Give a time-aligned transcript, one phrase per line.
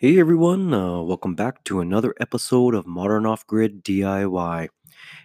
[0.00, 4.68] Hey everyone, uh, welcome back to another episode of Modern Off Grid DIY.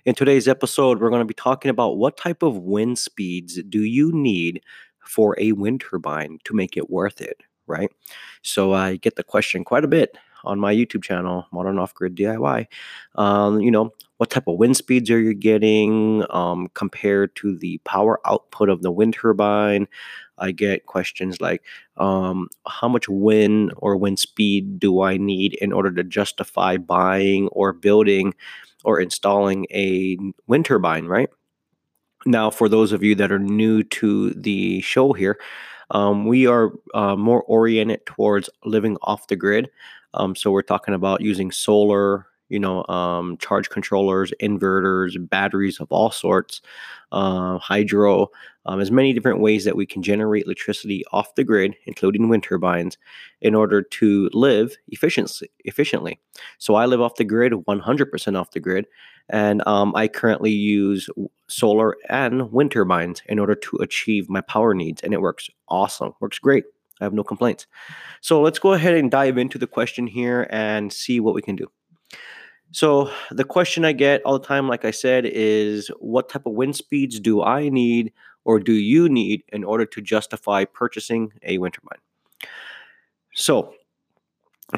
[0.03, 3.83] In today's episode, we're going to be talking about what type of wind speeds do
[3.83, 4.63] you need
[5.05, 7.91] for a wind turbine to make it worth it, right?
[8.41, 12.15] So I get the question quite a bit on my YouTube channel, Modern Off Grid
[12.15, 12.67] DIY.
[13.15, 17.79] Um, you know, what type of wind speeds are you getting um, compared to the
[17.79, 19.87] power output of the wind turbine?
[20.37, 21.63] I get questions like,
[21.97, 27.47] um, how much wind or wind speed do I need in order to justify buying
[27.49, 28.33] or building
[28.83, 30.17] or installing a
[30.47, 31.29] wind turbine, right?
[32.25, 35.37] Now, for those of you that are new to the show here,
[35.91, 39.69] um, we are uh, more oriented towards living off the grid.
[40.13, 45.91] Um, so we're talking about using solar, you know, um, charge controllers, inverters, batteries of
[45.91, 46.61] all sorts,
[47.11, 48.27] uh, hydro,
[48.65, 52.43] um, as many different ways that we can generate electricity off the grid, including wind
[52.43, 52.97] turbines,
[53.41, 55.49] in order to live efficiently.
[55.65, 56.19] Efficiently.
[56.59, 58.85] So I live off the grid, 100% off the grid,
[59.29, 61.09] and um, I currently use
[61.47, 66.13] solar and wind turbines in order to achieve my power needs, and it works awesome.
[66.19, 66.65] Works great.
[67.01, 67.67] I have no complaints.
[68.21, 71.55] So let's go ahead and dive into the question here and see what we can
[71.55, 71.67] do.
[72.71, 76.53] So the question I get all the time, like I said, is what type of
[76.53, 78.11] wind speeds do I need
[78.45, 81.99] or do you need in order to justify purchasing a wind turbine?
[83.35, 83.73] So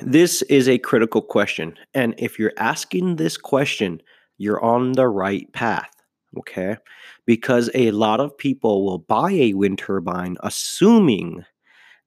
[0.02, 1.78] this is a critical question.
[1.94, 4.02] And if you're asking this question,
[4.38, 5.92] you're on the right path.
[6.38, 6.78] Okay.
[7.26, 11.46] Because a lot of people will buy a wind turbine assuming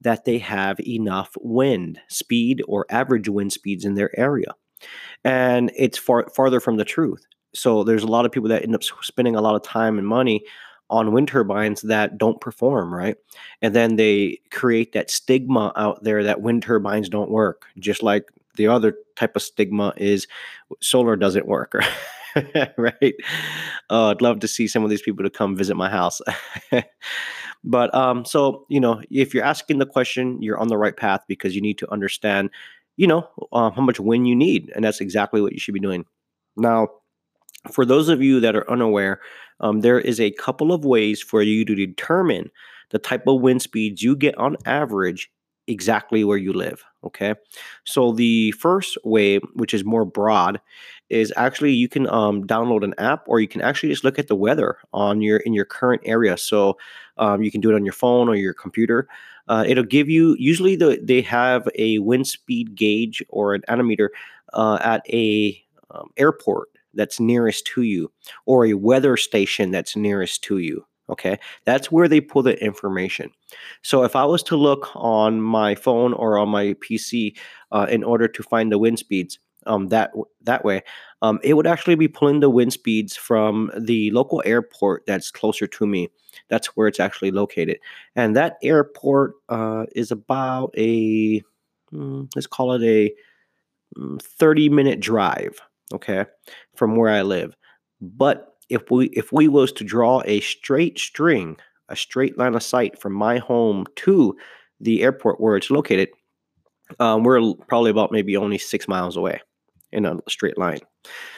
[0.00, 4.54] that they have enough wind speed or average wind speeds in their area
[5.24, 7.26] and it's far farther from the truth.
[7.54, 10.06] So there's a lot of people that end up spending a lot of time and
[10.06, 10.44] money
[10.90, 13.16] on wind turbines that don't perform right
[13.60, 18.30] and then they create that stigma out there that wind turbines don't work just like
[18.56, 20.26] the other type of stigma is
[20.80, 21.74] solar doesn't work
[22.76, 23.14] right
[23.90, 26.20] uh, i'd love to see some of these people to come visit my house
[27.64, 31.20] but um so you know if you're asking the question you're on the right path
[31.28, 32.50] because you need to understand
[32.98, 34.70] you know, uh, how much wind you need.
[34.74, 36.04] And that's exactly what you should be doing.
[36.56, 36.88] Now,
[37.70, 39.20] for those of you that are unaware,
[39.60, 42.50] um, there is a couple of ways for you to determine
[42.90, 45.30] the type of wind speeds you get on average
[45.68, 46.82] exactly where you live.
[47.04, 47.34] Okay.
[47.84, 50.60] So the first way, which is more broad,
[51.10, 54.28] is actually you can um, download an app or you can actually just look at
[54.28, 56.36] the weather on your in your current area.
[56.36, 56.76] So
[57.16, 59.08] um, you can do it on your phone or your computer.
[59.48, 64.10] Uh, it'll give you usually the, they have a wind speed gauge or an altimeter
[64.52, 65.58] uh, at a
[65.90, 68.10] um, airport that's nearest to you
[68.44, 70.84] or a weather station that's nearest to you.
[71.10, 73.30] Okay, that's where they pull the information.
[73.80, 77.34] So if I was to look on my phone or on my PC
[77.72, 80.82] uh, in order to find the wind speeds, um, that that way,
[81.22, 85.66] um, it would actually be pulling the wind speeds from the local airport that's closer
[85.66, 86.08] to me.
[86.48, 87.78] That's where it's actually located,
[88.16, 91.42] and that airport uh, is about a
[91.92, 93.12] mm, let's call it a
[93.98, 95.60] mm, thirty minute drive.
[95.92, 96.24] Okay,
[96.76, 97.56] from where I live,
[98.00, 101.56] but if we if we was to draw a straight string,
[101.88, 104.36] a straight line of sight from my home to
[104.80, 106.10] the airport where it's located,
[107.00, 109.40] um, we're probably about maybe only six miles away
[109.92, 110.80] in a straight line.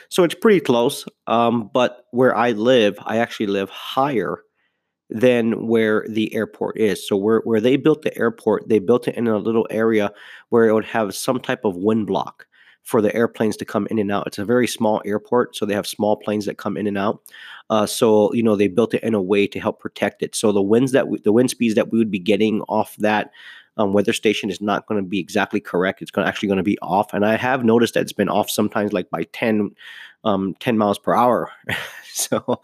[0.09, 1.07] So it's pretty close.
[1.27, 4.43] Um, but where I live, I actually live higher
[5.11, 7.07] than where the airport is.
[7.07, 10.13] So where where they built the airport, they built it in a little area
[10.51, 12.47] where it would have some type of wind block
[12.83, 14.27] for the airplanes to come in and out.
[14.27, 17.21] It's a very small airport, so they have small planes that come in and out.
[17.69, 20.35] Uh, so you know they built it in a way to help protect it.
[20.35, 23.33] So the winds that we, the wind speeds that we would be getting off that
[23.77, 26.03] um, weather station is not going to be exactly correct.
[26.03, 28.51] It's going actually going to be off, and I have noticed that it's been off
[28.51, 29.71] sometimes like by 10,
[30.25, 31.51] um, 10 miles per hour.
[32.05, 32.61] so,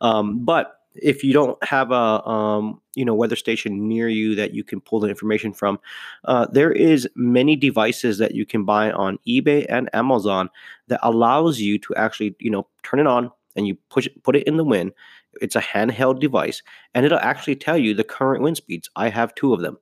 [0.00, 4.54] um, but if you don't have a um, you know weather station near you that
[4.54, 5.78] you can pull the information from,
[6.24, 10.50] uh, there is many devices that you can buy on eBay and Amazon
[10.88, 14.36] that allows you to actually you know turn it on and you push it, put
[14.36, 14.92] it in the wind.
[15.40, 16.62] It's a handheld device
[16.94, 18.90] and it'll actually tell you the current wind speeds.
[18.96, 19.78] I have two of them.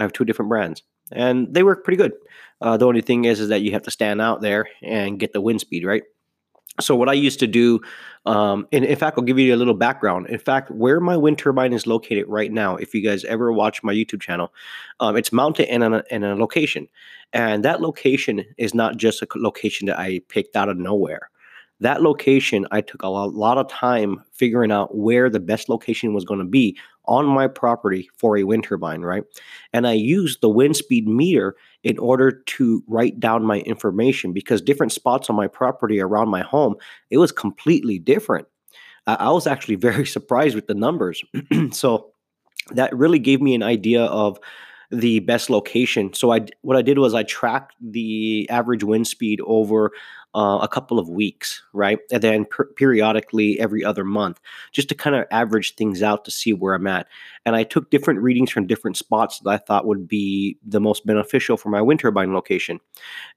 [0.00, 0.82] I have two different brands
[1.12, 2.12] and they work pretty good.
[2.60, 5.32] Uh, the only thing is is that you have to stand out there and get
[5.32, 6.02] the wind speed right.
[6.80, 7.80] So what I used to do,
[8.24, 10.28] um, and in fact, I'll give you a little background.
[10.28, 13.82] In fact, where my wind turbine is located right now, if you guys ever watch
[13.82, 14.54] my YouTube channel,
[15.00, 16.88] um, it's mounted in a, in a location,
[17.34, 21.28] and that location is not just a location that I picked out of nowhere
[21.80, 26.24] that location i took a lot of time figuring out where the best location was
[26.24, 29.24] going to be on my property for a wind turbine right?
[29.72, 34.60] And i used the wind speed meter in order to write down my information because
[34.60, 36.74] different spots on my property around my home
[37.10, 38.46] it was completely different.
[39.06, 41.22] I, was actually very surprised with the numbers.
[41.72, 42.12] So
[42.72, 44.38] that really gave me an idea of
[44.90, 46.12] the best location.
[46.12, 49.92] So I what I did was I tracked the average wind speed over
[50.34, 51.98] uh, a couple of weeks, right?
[52.12, 54.40] And then per- periodically every other month,
[54.72, 57.08] just to kind of average things out to see where I'm at.
[57.44, 61.04] And I took different readings from different spots that I thought would be the most
[61.04, 62.80] beneficial for my wind turbine location.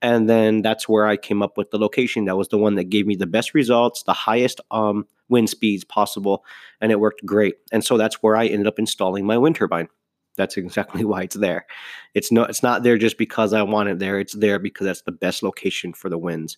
[0.01, 2.85] And then that's where I came up with the location that was the one that
[2.85, 6.45] gave me the best results, the highest um, wind speeds possible,
[6.79, 7.55] and it worked great.
[7.71, 9.89] And so that's where I ended up installing my wind turbine.
[10.35, 11.65] That's exactly why it's there.
[12.13, 14.19] It's no, it's not there just because I want it there.
[14.19, 16.57] It's there because that's the best location for the winds.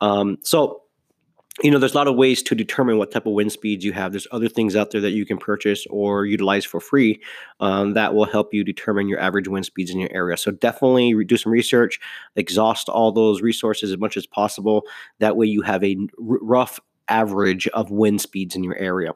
[0.00, 0.82] Um, so,
[1.62, 3.92] you know, there's a lot of ways to determine what type of wind speeds you
[3.92, 4.10] have.
[4.10, 7.22] There's other things out there that you can purchase or utilize for free
[7.60, 10.36] um, that will help you determine your average wind speeds in your area.
[10.36, 12.00] So definitely do some research,
[12.34, 14.82] exhaust all those resources as much as possible.
[15.20, 19.12] That way, you have a r- rough average of wind speeds in your area.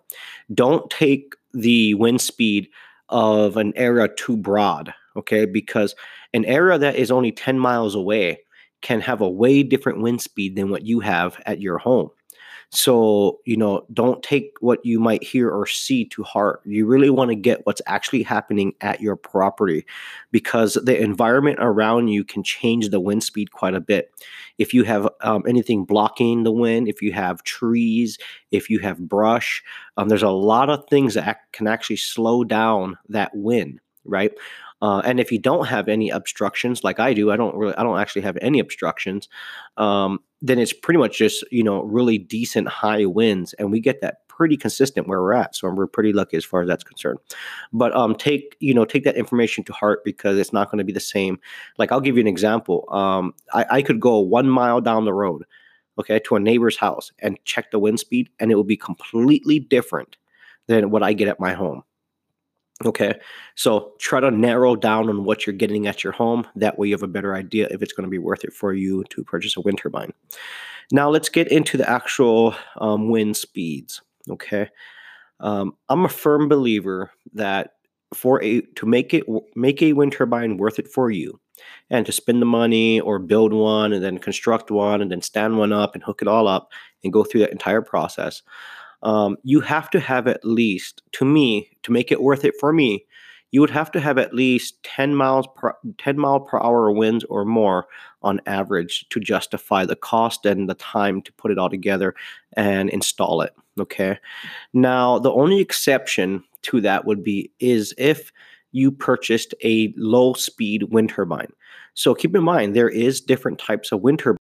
[0.55, 2.69] Don't take the wind speed
[3.09, 5.47] of an area too broad, okay?
[5.47, 5.95] Because
[6.35, 8.41] an area that is only 10 miles away
[8.83, 12.11] can have a way different wind speed than what you have at your home.
[12.71, 16.61] So, you know, don't take what you might hear or see to heart.
[16.67, 19.87] You really want to get what's actually happening at your property
[20.33, 24.11] because the environment around you can change the wind speed quite a bit.
[24.59, 28.19] If you have um, anything blocking the wind, if you have trees,
[28.51, 29.63] if you have brush,
[29.97, 34.33] um, there's a lot of things that can actually slow down that wind, right?
[34.81, 37.83] Uh, and if you don't have any obstructions, like I do, I don't really, I
[37.83, 39.29] don't actually have any obstructions.
[39.77, 44.01] Um, then it's pretty much just you know really decent high winds, and we get
[44.01, 45.57] that pretty consistent where we're at.
[45.57, 47.19] So we're pretty lucky as far as that's concerned.
[47.73, 50.85] But um, take you know take that information to heart because it's not going to
[50.85, 51.39] be the same.
[51.77, 52.85] Like I'll give you an example.
[52.91, 55.45] Um, I, I could go one mile down the road,
[55.99, 59.59] okay, to a neighbor's house and check the wind speed, and it will be completely
[59.59, 60.17] different
[60.69, 61.83] than what I get at my home.
[62.85, 63.19] Okay,
[63.57, 66.47] so try to narrow down on what you're getting at your home.
[66.55, 68.73] That way, you have a better idea if it's going to be worth it for
[68.73, 70.13] you to purchase a wind turbine.
[70.93, 74.01] Now, let's get into the actual um, wind speeds.
[74.31, 74.69] Okay,
[75.41, 77.75] um, I'm a firm believer that
[78.15, 79.25] for a to make it
[79.57, 81.41] make a wind turbine worth it for you,
[81.91, 85.59] and to spend the money or build one and then construct one and then stand
[85.59, 86.71] one up and hook it all up
[87.03, 88.43] and go through that entire process
[89.03, 92.73] um, you have to have at least, to me, to make it worth it for
[92.73, 93.05] me,
[93.51, 97.25] you would have to have at least 10 miles per 10 mile per hour winds
[97.25, 97.87] or more
[98.23, 102.15] on average to justify the cost and the time to put it all together
[102.55, 104.19] and install it okay?
[104.73, 108.33] Now the only exception to that would be is if
[108.73, 111.53] you purchased a low speed wind turbine.
[111.95, 114.41] So keep in mind there is different types of wind turbines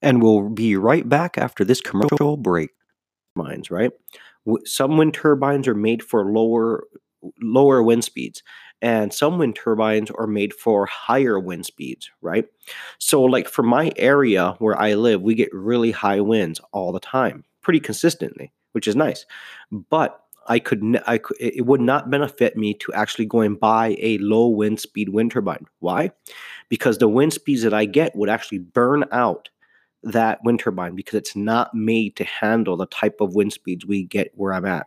[0.00, 2.70] and we'll be right back after this commercial break
[3.36, 3.92] turbines, right?
[4.64, 6.84] Some wind turbines are made for lower
[7.40, 8.42] lower wind speeds
[8.82, 12.44] and some wind turbines are made for higher wind speeds, right?
[12.98, 17.00] So like for my area where I live, we get really high winds all the
[17.00, 19.24] time, pretty consistently, which is nice.
[19.72, 23.96] But I could, I could, it would not benefit me to actually go and buy
[23.98, 25.64] a low wind speed wind turbine.
[25.78, 26.10] Why?
[26.68, 29.48] Because the wind speeds that I get would actually burn out
[30.04, 34.04] that wind turbine because it's not made to handle the type of wind speeds we
[34.04, 34.86] get where I'm at.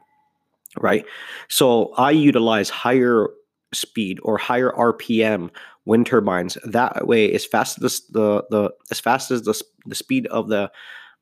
[0.80, 1.06] Right.
[1.48, 3.30] So I utilize higher
[3.74, 5.50] speed or higher RPM
[5.86, 6.58] wind turbines.
[6.64, 10.72] That way, as fast as the, the as fast as the, the speed of the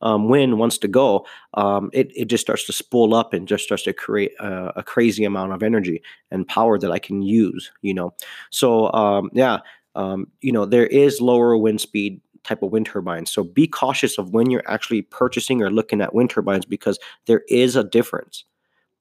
[0.02, 3.64] um, wind wants to go, um, it, it just starts to spool up and just
[3.64, 7.72] starts to create a, a, crazy amount of energy and power that I can use,
[7.82, 8.14] you know.
[8.50, 9.60] So, um, yeah,
[9.96, 13.32] um, you know, there is lower wind speed type of wind turbines.
[13.32, 17.44] So be cautious of when you're actually purchasing or looking at wind turbines because there
[17.50, 18.46] is a difference.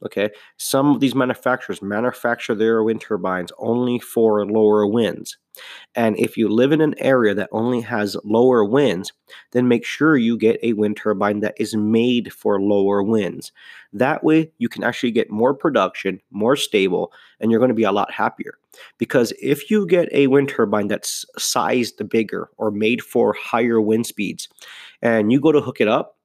[0.04, 5.38] Okay, some of these manufacturers manufacture their wind turbines only for lower winds.
[5.94, 9.12] And if you live in an area that only has lower winds,
[9.52, 13.50] then make sure you get a wind turbine that is made for lower winds.
[13.94, 17.84] That way, you can actually get more production, more stable, and you're going to be
[17.84, 18.58] a lot happier.
[18.98, 24.06] Because if you get a wind turbine that's sized bigger or made for higher wind
[24.06, 24.48] speeds,
[25.02, 26.18] and you go to hook it up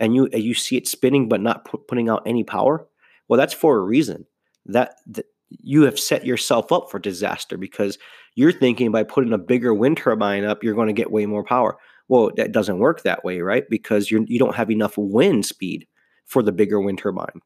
[0.00, 2.86] and you you see it spinning but not pu- putting out any power
[3.28, 4.26] well that's for a reason.
[4.66, 7.98] That, that you have set yourself up for disaster because
[8.36, 11.44] you're thinking by putting a bigger wind turbine up you're going to get way more
[11.44, 11.76] power.
[12.08, 13.64] Well that doesn't work that way right?
[13.68, 15.86] Because you're you don't have enough wind speed
[16.26, 17.40] for the bigger wind turbine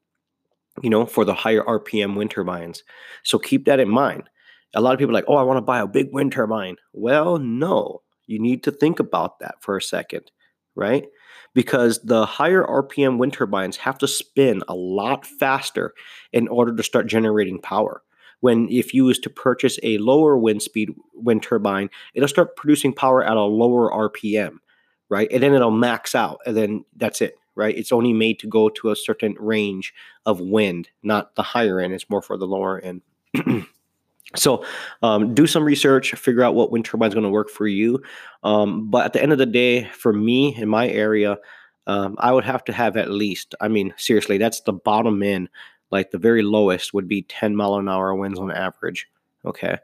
[0.83, 2.83] you know for the higher rpm wind turbines.
[3.23, 4.29] So keep that in mind
[4.75, 6.75] a lot of people are like oh i want to buy a big wind turbine
[6.93, 10.31] well no you need to think about that for a second
[10.75, 11.05] right
[11.57, 15.95] because the higher RPM wind turbines have to spin a lot faster
[16.31, 18.03] in order to start generating power.
[18.41, 22.93] When if you was to purchase a lower wind speed wind turbine, it'll start producing
[22.93, 24.57] power at a lower RPM,
[25.09, 25.27] right?
[25.31, 27.75] And then it'll max out, and then that's it, right?
[27.75, 29.95] It's only made to go to a certain range
[30.27, 31.93] of wind, not the higher end.
[31.93, 33.01] It's more for the lower end.
[34.35, 34.65] So,
[35.01, 38.01] um, do some research, figure out what wind turbine is going to work for you.
[38.43, 41.37] Um, but at the end of the day, for me in my area,
[41.87, 45.49] um, I would have to have at least, I mean, seriously, that's the bottom end.
[45.89, 49.07] Like the very lowest would be 10 mile an hour winds on average.
[49.45, 49.77] Okay.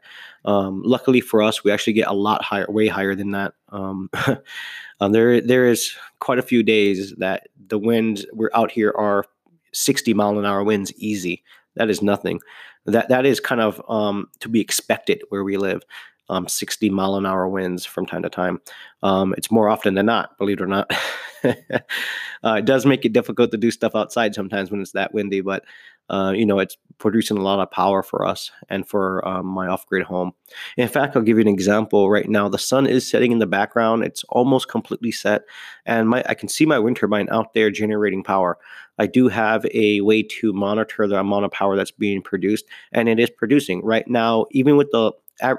[0.44, 3.54] Um, luckily for us, we actually get a lot higher, way higher than that.
[3.70, 4.10] Um,
[5.00, 9.24] uh, there, there is quite a few days that the winds we're out here are
[9.72, 11.42] 60 mile an hour winds easy.
[11.76, 12.40] That is nothing
[12.86, 15.82] that that is kind of um, to be expected where we live.
[16.30, 18.60] Um, 60 mile an hour winds from time to time.
[19.02, 20.90] Um, it's more often than not, believe it or not.
[21.44, 25.42] uh, it does make it difficult to do stuff outside sometimes when it's that windy,
[25.42, 25.64] but
[26.10, 29.66] uh, you know, it's producing a lot of power for us and for um, my
[29.66, 30.32] off-grid home.
[30.76, 32.10] In fact, I'll give you an example.
[32.10, 35.42] Right now, the sun is setting in the background; it's almost completely set,
[35.86, 38.58] and my I can see my wind turbine out there generating power.
[38.98, 43.08] I do have a way to monitor the amount of power that's being produced, and
[43.08, 44.44] it is producing right now.
[44.50, 45.12] Even with the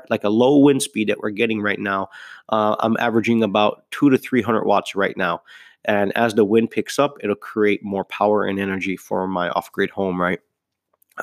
[0.09, 2.09] like a low wind speed that we're getting right now,
[2.49, 5.41] uh, I'm averaging about two to three hundred watts right now.
[5.85, 9.71] And as the wind picks up, it'll create more power and energy for my off
[9.71, 10.39] grid home, right?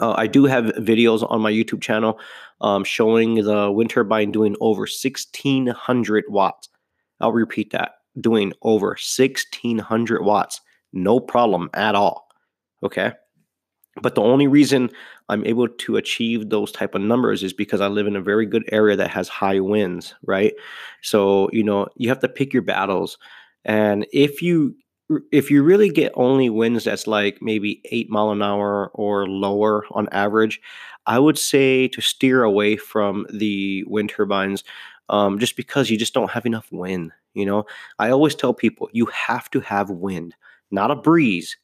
[0.00, 2.18] Uh, I do have videos on my YouTube channel
[2.60, 6.68] um, showing the wind turbine doing over 1600 watts.
[7.20, 10.60] I'll repeat that doing over 1600 watts.
[10.92, 12.28] No problem at all.
[12.82, 13.12] Okay.
[14.00, 14.88] But the only reason
[15.28, 18.46] I'm able to achieve those type of numbers is because I live in a very
[18.46, 20.54] good area that has high winds, right?
[21.02, 23.18] So, you know, you have to pick your battles.
[23.64, 24.74] And if you
[25.30, 29.84] if you really get only winds that's like maybe eight mile an hour or lower
[29.90, 30.58] on average,
[31.06, 34.64] I would say to steer away from the wind turbines
[35.10, 37.12] um, just because you just don't have enough wind.
[37.34, 37.66] You know,
[37.98, 40.34] I always tell people you have to have wind,
[40.70, 41.56] not a breeze.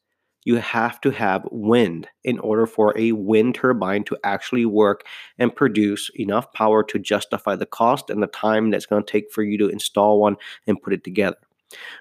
[0.49, 5.05] You have to have wind in order for a wind turbine to actually work
[5.37, 9.31] and produce enough power to justify the cost and the time that's going to take
[9.31, 10.37] for you to install one
[10.67, 11.37] and put it together.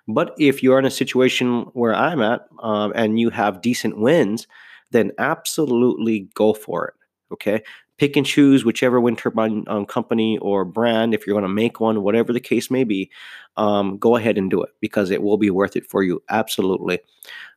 [0.07, 4.47] But if you're in a situation where I'm at um, and you have decent winds,
[4.91, 6.93] then absolutely go for it.
[7.33, 7.61] Okay.
[7.97, 11.79] Pick and choose whichever wind turbine um, company or brand, if you're going to make
[11.79, 13.09] one, whatever the case may be,
[13.57, 16.21] um, go ahead and do it because it will be worth it for you.
[16.29, 16.99] Absolutely.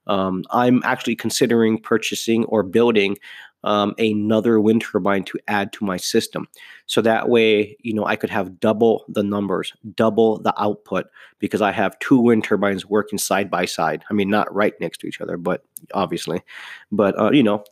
[0.07, 3.19] Um, I'm actually considering purchasing or building
[3.65, 6.49] um, another wind turbine to add to my system.
[6.87, 11.07] So that way, you know, I could have double the numbers, double the output
[11.39, 14.05] because I have two wind turbines working side by side.
[14.11, 16.43] I mean, not right next to each other, but obviously,
[16.91, 17.63] but uh, you know,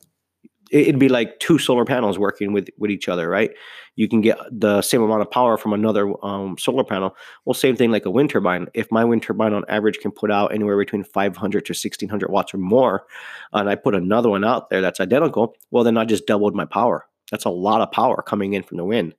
[0.70, 3.50] it'd be like two solar panels working with with each other, right?
[3.96, 7.16] You can get the same amount of power from another um, solar panel.
[7.44, 8.68] Well, same thing like a wind turbine.
[8.74, 12.54] If my wind turbine on average can put out anywhere between 500 to 1600 watts
[12.54, 13.04] or more,
[13.52, 16.64] and I put another one out there that's identical, well, then I just doubled my
[16.64, 17.06] power.
[17.30, 19.14] That's a lot of power coming in from the wind.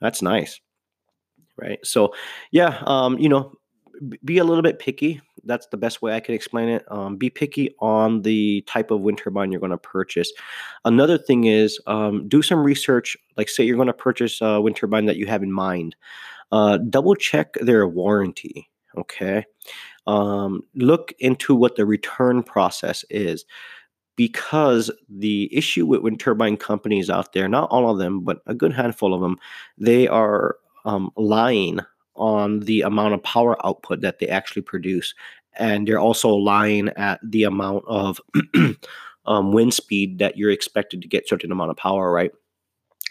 [0.00, 0.60] That's nice,
[1.56, 1.78] right?
[1.84, 2.14] So,
[2.50, 3.52] yeah, um, you know,
[4.24, 5.20] be a little bit picky.
[5.46, 6.84] That's the best way I can explain it.
[6.90, 10.32] Um, be picky on the type of wind turbine you're going to purchase.
[10.84, 13.16] Another thing is um, do some research.
[13.36, 15.96] Like, say you're going to purchase a wind turbine that you have in mind.
[16.52, 18.68] Uh, double check their warranty.
[18.96, 19.44] Okay.
[20.06, 23.44] Um, look into what the return process is
[24.16, 28.54] because the issue with wind turbine companies out there, not all of them, but a
[28.54, 29.36] good handful of them,
[29.78, 31.80] they are um, lying
[32.16, 35.14] on the amount of power output that they actually produce.
[35.58, 38.20] And they're also lying at the amount of
[39.26, 42.30] um, wind speed that you're expected to get certain amount of power, right?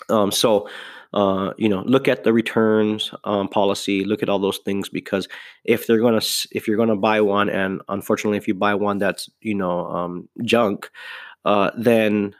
[0.09, 0.69] Um, so,
[1.13, 4.03] uh, you know, look at the returns um, policy.
[4.03, 5.27] Look at all those things because
[5.63, 6.21] if they're gonna,
[6.51, 10.27] if you're gonna buy one, and unfortunately, if you buy one that's you know um,
[10.43, 10.89] junk,
[11.45, 12.35] uh, then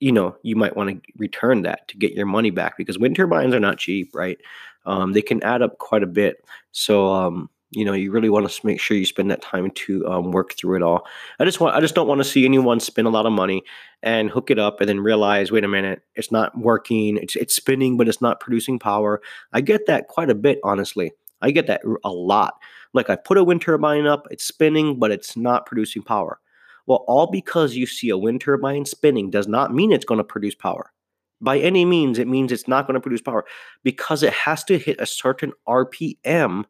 [0.00, 3.16] you know you might want to return that to get your money back because wind
[3.16, 4.38] turbines are not cheap, right?
[4.86, 6.44] Um, they can add up quite a bit.
[6.72, 10.06] So, um, you know you really want to make sure you spend that time to
[10.06, 11.06] um, work through it all.
[11.38, 13.62] I just want i just don't want to see anyone spend a lot of money
[14.02, 17.16] and hook it up and then realize wait a minute it's not working.
[17.16, 19.20] It's, it's spinning but it's not producing power.
[19.52, 21.12] I get that quite a bit honestly.
[21.42, 22.54] I get that a lot.
[22.92, 26.40] Like i put a wind turbine up it's spinning but it's not producing power.
[26.86, 30.24] Well all because you see a wind turbine spinning does not mean it's going to
[30.24, 30.92] produce power
[31.40, 33.44] by any means it means it's not going to produce power
[33.82, 36.64] because it has to hit a certain rpm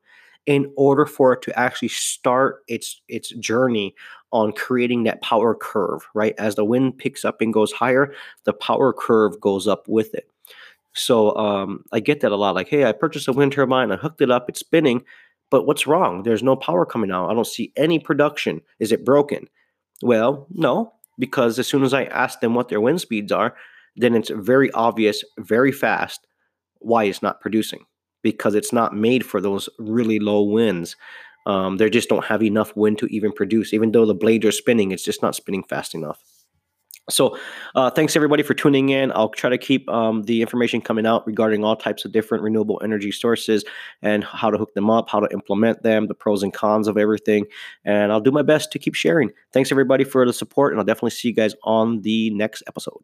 [0.47, 3.95] in order for it to actually start its its journey
[4.33, 6.35] on creating that power curve right?
[6.39, 10.31] As the wind picks up and goes higher the power curve goes up with it.
[10.95, 13.97] So um, i get that a lot like hey i purchased a wind turbine i
[13.97, 15.03] hooked it up it's spinning
[15.49, 16.25] but what's wrong?
[16.25, 18.63] There's no power coming out i don't see any production.
[18.79, 19.49] Is it broken?
[20.03, 23.57] Well no because as soon as i ask them what their wind speeds are
[23.97, 26.27] then it's very obvious very fast
[26.81, 27.85] why it's not producing
[28.23, 30.97] because it's not made for those really low winds.
[31.47, 33.73] Um, they just don't have enough wind to even produce.
[33.73, 36.19] Even though the blades are spinning, it's just not spinning fast enough.
[37.09, 37.39] So,
[37.77, 39.13] uh, thanks everybody for tuning in.
[39.13, 42.81] I'll try to keep um, the information coming out regarding all types of different renewable
[42.83, 43.65] energy sources
[44.03, 46.99] and how to hook them up, how to implement them, the pros and cons of
[46.99, 47.47] everything.
[47.85, 49.31] And I'll do my best to keep sharing.
[49.53, 52.99] Thanks everybody for the support, and I'll definitely see you guys on the next episode.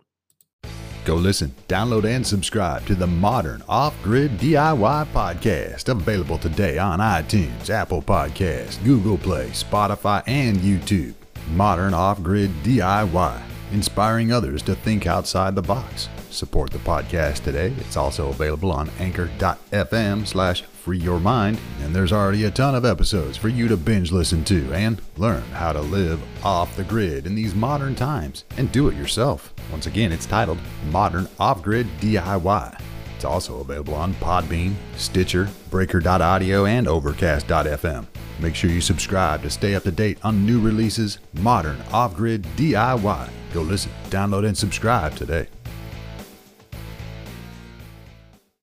[1.04, 7.00] Go listen, download, and subscribe to the Modern Off Grid DIY podcast, available today on
[7.00, 11.14] iTunes, Apple Podcasts, Google Play, Spotify, and YouTube.
[11.54, 13.42] Modern Off Grid DIY,
[13.72, 16.08] inspiring others to think outside the box.
[16.32, 17.74] Support the podcast today.
[17.78, 22.84] It's also available on anchor.fm slash free your mind, and there's already a ton of
[22.84, 27.26] episodes for you to binge listen to and learn how to live off the grid
[27.26, 29.52] in these modern times and do it yourself.
[29.70, 30.58] Once again, it's titled
[30.90, 32.80] Modern Off Grid DIY.
[33.14, 38.06] It's also available on Podbean, Stitcher, Breaker.audio, and Overcast.fm.
[38.40, 42.42] Make sure you subscribe to stay up to date on new releases, Modern Off Grid
[42.56, 43.30] DIY.
[43.52, 45.46] Go listen, download, and subscribe today.